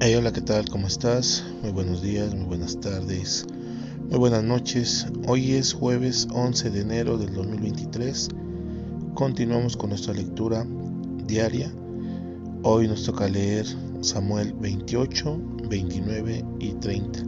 [0.00, 0.68] Hey, hola, ¿qué tal?
[0.68, 1.44] ¿Cómo estás?
[1.60, 3.44] Muy buenos días, muy buenas tardes,
[4.08, 5.08] muy buenas noches.
[5.26, 8.28] Hoy es jueves 11 de enero del 2023.
[9.14, 10.64] Continuamos con nuestra lectura
[11.26, 11.72] diaria.
[12.62, 13.66] Hoy nos toca leer
[14.00, 15.36] Samuel 28,
[15.68, 17.18] 29 y 30.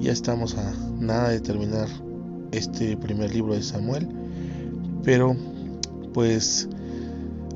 [0.00, 1.86] Ya estamos a nada de terminar
[2.50, 4.08] este primer libro de Samuel,
[5.04, 5.36] pero
[6.12, 6.68] pues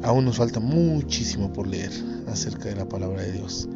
[0.05, 1.91] aún nos falta muchísimo por leer
[2.29, 3.69] acerca de la palabra de Dios.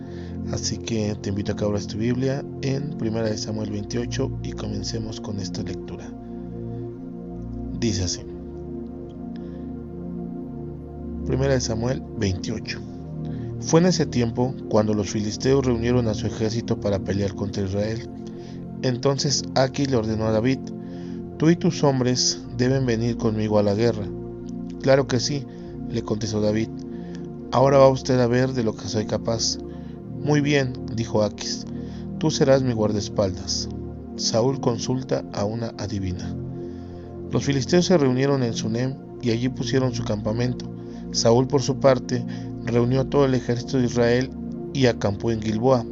[0.51, 5.21] Así que te invito a que abras tu Biblia en 1 Samuel 28 y comencemos
[5.21, 6.11] con esta lectura.
[7.79, 8.21] Dice así.
[11.29, 12.81] 1 Samuel 28.
[13.61, 18.11] Fue en ese tiempo cuando los filisteos reunieron a su ejército para pelear contra Israel.
[18.83, 20.59] Entonces Aquí le ordenó a David,
[21.39, 24.05] tú y tus hombres deben venir conmigo a la guerra.
[24.83, 25.47] Claro que sí,
[25.89, 26.69] le contestó David.
[27.53, 29.59] Ahora va usted a ver de lo que soy capaz.
[30.25, 31.67] Muy bien, dijo Aquis,
[32.19, 33.69] tú serás mi guardaespaldas.
[34.15, 36.33] Saúl consulta a una adivina.
[37.33, 40.73] Los filisteos se reunieron en Sunem y allí pusieron su campamento.
[41.11, 42.25] Saúl, por su parte,
[42.65, 44.31] reunió a todo el ejército de Israel
[44.73, 45.85] y acampó en Gilboa.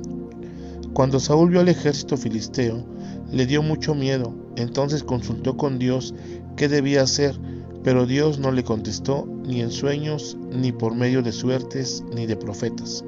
[0.92, 2.84] Cuando Saúl vio al ejército filisteo,
[3.32, 4.32] le dio mucho miedo.
[4.54, 6.14] Entonces consultó con Dios
[6.56, 7.36] qué debía hacer,
[7.82, 12.36] pero Dios no le contestó ni en sueños, ni por medio de suertes, ni de
[12.36, 13.04] profetas.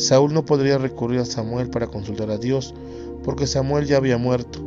[0.00, 2.74] Saúl no podría recurrir a Samuel para consultar a Dios,
[3.22, 4.58] porque Samuel ya había muerto.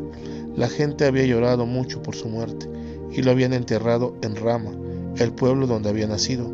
[0.55, 2.69] La gente había llorado mucho por su muerte
[3.11, 4.69] y lo habían enterrado en Rama,
[5.17, 6.51] el pueblo donde había nacido.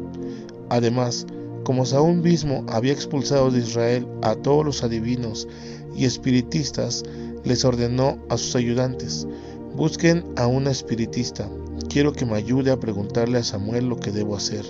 [0.69, 1.27] Además,
[1.65, 5.45] como Saúl mismo había expulsado de Israel a todos los adivinos
[5.93, 7.03] y espiritistas,
[7.43, 9.27] les ordenó a sus ayudantes,
[9.75, 11.49] busquen a una espiritista,
[11.89, 14.63] quiero que me ayude a preguntarle a Samuel lo que debo hacer.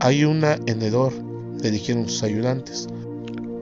[0.00, 1.12] Hay una en Edor,
[1.62, 2.88] le dijeron sus ayudantes.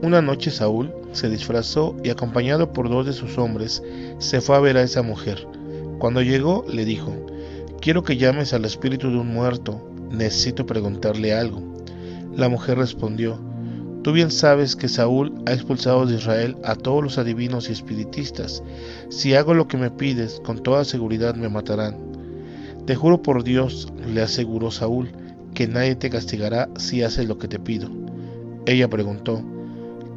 [0.01, 3.81] Una noche Saúl se disfrazó y acompañado por dos de sus hombres
[4.19, 5.47] se fue a ver a esa mujer.
[5.99, 7.13] Cuando llegó le dijo,
[7.79, 11.61] quiero que llames al espíritu de un muerto, necesito preguntarle algo.
[12.35, 13.39] La mujer respondió,
[14.03, 18.61] tú bien sabes que Saúl ha expulsado de Israel a todos los adivinos y espiritistas.
[19.09, 21.97] Si hago lo que me pides, con toda seguridad me matarán.
[22.85, 25.09] Te juro por Dios, le aseguró Saúl,
[25.53, 27.89] que nadie te castigará si haces lo que te pido.
[28.65, 29.43] Ella preguntó,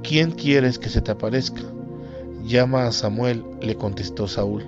[0.03, 1.63] ¿quién quieres que se te aparezca?
[2.45, 4.65] Llama a Samuel, le contestó Saúl.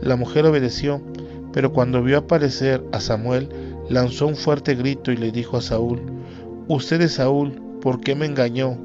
[0.00, 1.00] La mujer obedeció,
[1.52, 3.48] pero cuando vio aparecer a Samuel,
[3.88, 6.00] lanzó un fuerte grito y le dijo a Saúl,
[6.68, 8.76] Usted es Saúl, ¿por qué me engañó?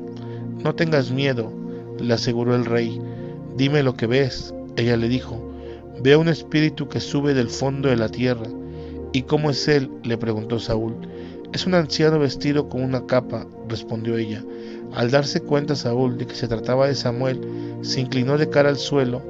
[0.63, 1.51] No tengas miedo,
[1.99, 3.01] le aseguró el rey.
[3.55, 4.53] Dime lo que ves.
[4.75, 5.49] Ella le dijo,
[6.01, 8.47] Veo un espíritu que sube del fondo de la tierra.
[9.11, 9.89] ¿Y cómo es él?
[10.03, 10.95] le preguntó Saúl.
[11.51, 14.43] Es un anciano vestido con una capa, respondió ella.
[14.93, 17.41] Al darse cuenta Saúl de que se trataba de Samuel,
[17.81, 19.21] se inclinó de cara al suelo.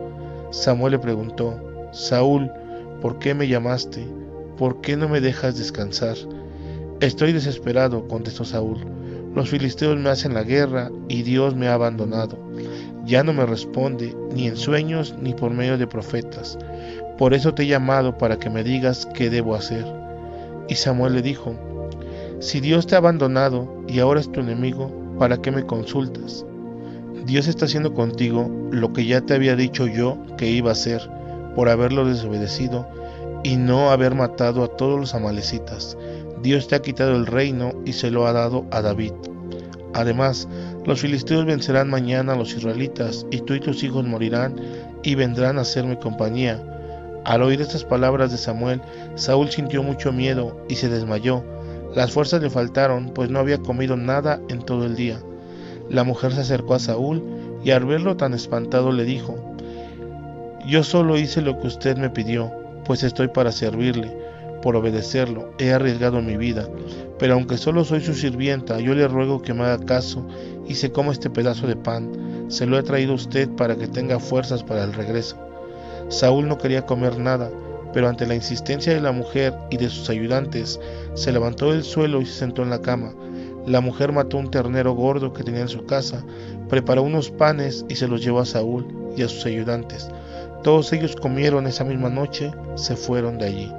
[0.52, 1.58] Samuel le preguntó,
[1.94, 2.52] Saúl,
[3.02, 4.06] ¿por qué me llamaste?
[4.58, 6.18] ¿Por qué no me dejas descansar?
[7.00, 8.79] Estoy desesperado, contestó Saúl.
[9.34, 12.38] Los filisteos me hacen la guerra y Dios me ha abandonado.
[13.06, 16.59] Ya no me responde, ni en sueños ni por medio de profetas.
[17.18, 19.85] Por eso te he llamado para que me digas qué debo hacer.
[20.68, 21.56] Y Samuel le dijo,
[22.39, 24.89] Si Dios te ha abandonado y ahora es tu enemigo,
[25.19, 26.45] ¿para qué me consultas?
[27.25, 31.01] Dios está haciendo contigo lo que ya te había dicho yo que iba a hacer
[31.53, 32.87] por haberlo desobedecido
[33.43, 35.97] y no haber matado a todos los amalecitas.
[36.41, 39.11] Dios te ha quitado el reino y se lo ha dado a David.
[39.93, 40.47] Además,
[40.85, 44.55] los filisteos vencerán mañana a los israelitas y tú y tus hijos morirán
[45.03, 46.64] y vendrán a hacerme compañía
[47.25, 48.81] al oír estas palabras de Samuel,
[49.16, 51.43] Saúl sintió mucho miedo y se desmayó.
[51.96, 55.20] Las fuerzas le faltaron, pues no había comido nada en todo el día.
[55.90, 57.24] La mujer se acercó a Saúl
[57.64, 59.36] y al verlo tan espantado le dijo,
[60.68, 62.52] Yo solo hice lo que usted me pidió,
[62.86, 64.16] pues estoy para servirle.
[64.62, 66.68] Por obedecerlo, he arriesgado mi vida,
[67.18, 70.28] pero aunque solo soy su sirvienta, yo le ruego que me haga caso
[70.68, 72.12] y se coma este pedazo de pan.
[72.50, 75.38] Se lo he traído a usted para que tenga fuerzas para el regreso.
[76.09, 77.50] Saúl no quería comer nada,
[77.94, 80.80] pero ante la insistencia de la mujer y de sus ayudantes,
[81.14, 83.14] se levantó del suelo y se sentó en la cama.
[83.66, 86.26] La mujer mató un ternero gordo que tenía en su casa,
[86.70, 90.09] preparó unos panes y se los llevó a Saúl y a sus ayudantes.
[90.64, 93.72] Todos ellos comieron esa misma noche, se fueron de allí.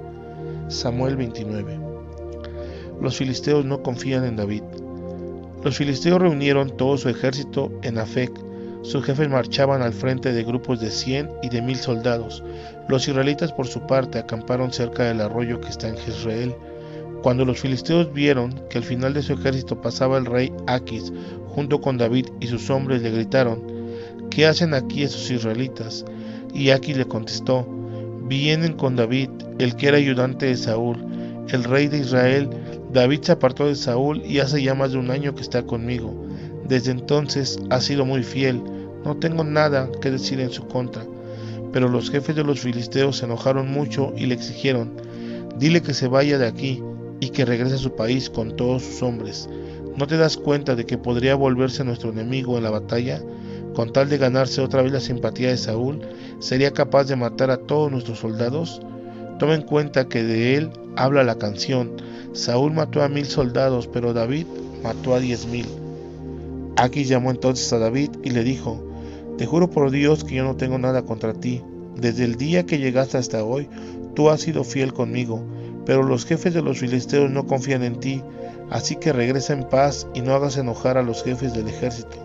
[0.68, 1.78] Samuel 29.
[3.00, 4.62] Los filisteos no confían en David.
[5.64, 8.32] Los filisteos reunieron todo su ejército en Afec.
[8.82, 12.42] Sus jefes marchaban al frente de grupos de cien y de mil soldados.
[12.88, 16.54] Los israelitas por su parte acamparon cerca del arroyo que está en Jezreel.
[17.22, 21.12] Cuando los filisteos vieron que al final de su ejército pasaba el rey Aquis
[21.46, 23.62] junto con David y sus hombres, le gritaron,
[24.30, 26.04] ¿qué hacen aquí esos israelitas?
[26.54, 27.66] Y Aquis le contestó,
[28.22, 29.28] vienen con David,
[29.58, 30.96] el que era ayudante de Saúl,
[31.48, 32.48] el rey de Israel.
[32.92, 36.29] David se apartó de Saúl y hace ya más de un año que está conmigo.
[36.70, 38.62] Desde entonces ha sido muy fiel,
[39.04, 41.02] no tengo nada que decir en su contra.
[41.72, 44.92] Pero los jefes de los filisteos se enojaron mucho y le exigieron,
[45.58, 46.80] dile que se vaya de aquí
[47.18, 49.48] y que regrese a su país con todos sus hombres.
[49.96, 53.20] ¿No te das cuenta de que podría volverse nuestro enemigo en la batalla?
[53.74, 56.00] Con tal de ganarse otra vez la simpatía de Saúl,
[56.38, 58.80] ¿sería capaz de matar a todos nuestros soldados?
[59.40, 61.96] Toma en cuenta que de él habla la canción.
[62.32, 64.46] Saúl mató a mil soldados, pero David
[64.84, 65.66] mató a diez mil.
[66.76, 68.82] Aquis llamó entonces a David y le dijo,
[69.38, 71.62] Te juro por Dios que yo no tengo nada contra ti.
[71.96, 73.68] Desde el día que llegaste hasta hoy,
[74.14, 75.42] tú has sido fiel conmigo,
[75.84, 78.22] pero los jefes de los filisteos no confían en ti,
[78.70, 82.16] así que regresa en paz y no hagas enojar a los jefes del ejército.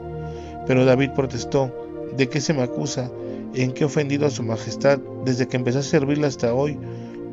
[0.67, 1.73] Pero David protestó,
[2.15, 3.11] ¿de qué se me acusa?
[3.53, 6.77] ¿En qué he ofendido a su majestad desde que empecé a servirle hasta hoy?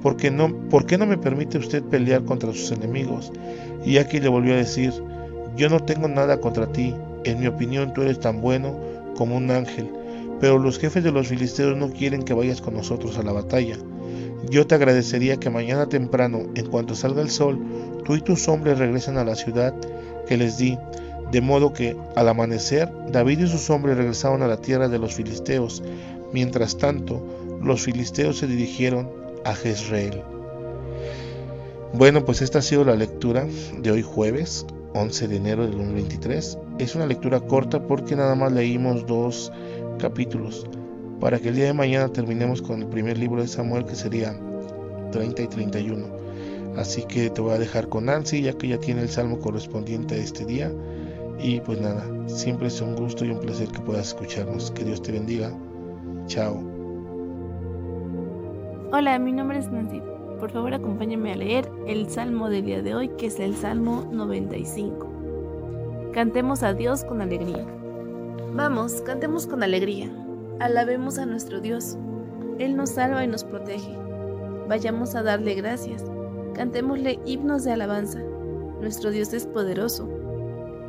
[0.03, 3.33] ¿Por qué, no, ¿Por qué no me permite usted pelear contra sus enemigos?
[3.85, 4.93] Y aquí le volvió a decir,
[5.57, 6.95] yo no tengo nada contra ti,
[7.25, 8.79] en mi opinión tú eres tan bueno
[9.17, 9.91] como un ángel,
[10.41, 13.77] pero los jefes de los filisteos no quieren que vayas con nosotros a la batalla.
[14.51, 17.59] Yo te agradecería que mañana temprano, en cuanto salga el sol,
[18.05, 19.75] tú y tus hombres regresen a la ciudad
[20.27, 20.77] que les di,
[21.31, 25.15] de modo que, al amanecer, David y sus hombres regresaron a la tierra de los
[25.15, 25.83] filisteos.
[26.33, 27.25] Mientras tanto,
[27.63, 29.09] los filisteos se dirigieron
[29.45, 30.23] a Jezreel.
[31.95, 33.47] Bueno, pues esta ha sido la lectura
[33.79, 36.59] de hoy jueves 11 de enero del 2023.
[36.79, 39.53] Es una lectura corta porque nada más leímos dos
[39.99, 40.67] capítulos
[41.21, 44.37] para que el día de mañana terminemos con el primer libro de Samuel que sería
[45.13, 46.07] 30 y 31.
[46.77, 50.15] Así que te voy a dejar con Nancy ya que ya tiene el salmo correspondiente
[50.15, 50.73] a este día.
[51.41, 54.71] Y pues nada, siempre es un gusto y un placer que puedas escucharnos.
[54.71, 55.53] Que Dios te bendiga.
[56.27, 56.61] Chao.
[58.93, 60.01] Hola, mi nombre es Nancy.
[60.43, 64.09] Por favor, acompáñame a leer el salmo del día de hoy, que es el Salmo
[64.11, 66.11] 95.
[66.13, 67.65] Cantemos a Dios con alegría.
[68.53, 70.11] Vamos, cantemos con alegría.
[70.59, 71.97] Alabemos a nuestro Dios.
[72.59, 73.97] Él nos salva y nos protege.
[74.69, 76.05] Vayamos a darle gracias.
[76.55, 78.19] Cantémosle himnos de alabanza.
[78.81, 80.09] Nuestro Dios es poderoso.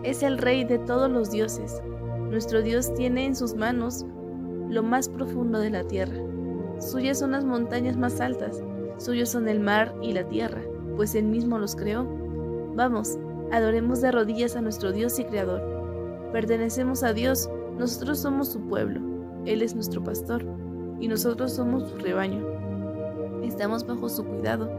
[0.01, 1.79] Es el Rey de todos los dioses.
[2.31, 4.03] Nuestro Dios tiene en sus manos
[4.67, 6.17] lo más profundo de la tierra.
[6.79, 8.63] Suyas son las montañas más altas,
[8.97, 10.61] suyos son el mar y la tierra,
[10.95, 12.07] pues Él mismo los creó.
[12.75, 13.17] Vamos,
[13.51, 15.61] adoremos de rodillas a nuestro Dios y Creador.
[16.31, 19.01] Pertenecemos a Dios, nosotros somos su pueblo,
[19.45, 20.43] Él es nuestro pastor,
[20.99, 22.45] y nosotros somos su rebaño.
[23.43, 24.69] Estamos bajo su cuidado.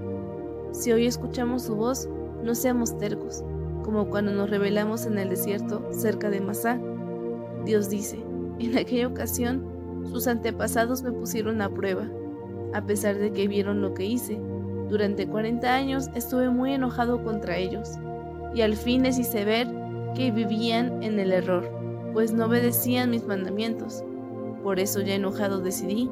[0.73, 2.09] Si hoy escuchamos su voz,
[2.43, 3.45] no seamos tercos,
[3.85, 6.81] como cuando nos rebelamos en el desierto cerca de Masá.
[7.65, 8.25] Dios dice,
[8.59, 9.65] en aquella ocasión
[10.11, 12.09] sus antepasados me pusieron a prueba,
[12.75, 14.39] a pesar de que vieron lo que hice.
[14.89, 17.93] Durante 40 años estuve muy enojado contra ellos,
[18.53, 19.69] y al fin les hice ver
[20.15, 21.71] que vivían en el error,
[22.13, 24.05] pues no obedecían mis mandamientos.
[24.63, 26.11] Por eso ya enojado decidí,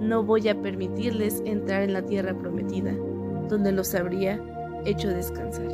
[0.00, 2.94] no voy a permitirles entrar en la tierra prometida,
[3.48, 4.40] donde los habría
[4.84, 5.68] hecho descansar.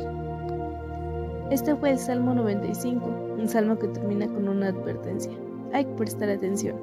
[1.49, 5.31] Este fue el Salmo 95, un salmo que termina con una advertencia.
[5.73, 6.75] Hay que prestar atención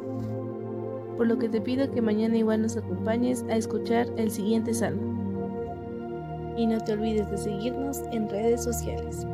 [1.16, 6.54] por lo que te pido que mañana igual nos acompañes a escuchar el siguiente salmo.
[6.56, 9.24] Y no te olvides de seguirnos en redes sociales.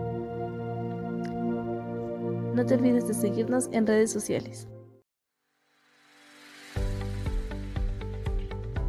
[2.55, 4.69] No te olvides de seguirnos en redes sociales.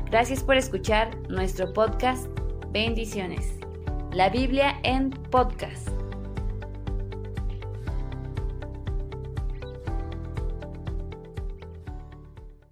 [0.09, 2.27] Gracias por escuchar nuestro podcast.
[2.71, 3.59] Bendiciones.
[4.11, 5.98] La Biblia en podcast.